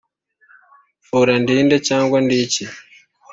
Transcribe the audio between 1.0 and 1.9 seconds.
Fora ndi nde